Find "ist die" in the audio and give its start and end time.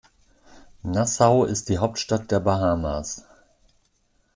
1.45-1.77